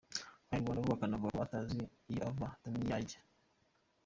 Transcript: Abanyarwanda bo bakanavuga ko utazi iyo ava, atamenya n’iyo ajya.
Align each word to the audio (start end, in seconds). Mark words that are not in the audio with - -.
Abanyarwanda 0.49 0.81
bo 0.85 0.89
bakanavuga 0.91 1.33
ko 1.37 1.41
utazi 1.45 1.81
iyo 2.11 2.21
ava, 2.29 2.45
atamenya 2.55 2.83
n’iyo 2.83 2.95
ajya. 2.99 3.19